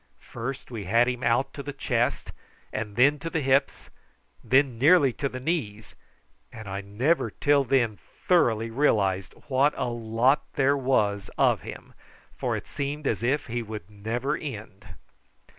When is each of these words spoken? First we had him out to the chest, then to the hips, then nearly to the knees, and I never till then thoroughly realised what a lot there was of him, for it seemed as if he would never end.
First 0.31 0.71
we 0.71 0.85
had 0.85 1.07
him 1.07 1.21
out 1.21 1.53
to 1.53 1.61
the 1.61 1.73
chest, 1.73 2.31
then 2.73 3.19
to 3.19 3.29
the 3.29 3.39
hips, 3.39 3.91
then 4.43 4.79
nearly 4.79 5.13
to 5.13 5.29
the 5.29 5.39
knees, 5.39 5.93
and 6.51 6.67
I 6.67 6.81
never 6.81 7.29
till 7.29 7.63
then 7.63 7.99
thoroughly 8.27 8.71
realised 8.71 9.33
what 9.47 9.75
a 9.77 9.85
lot 9.89 10.41
there 10.53 10.75
was 10.75 11.29
of 11.37 11.61
him, 11.61 11.93
for 12.35 12.57
it 12.57 12.65
seemed 12.65 13.05
as 13.05 13.21
if 13.21 13.45
he 13.45 13.61
would 13.61 13.91
never 13.91 14.35
end. 14.35 14.85